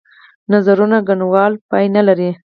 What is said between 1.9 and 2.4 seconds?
نه لري.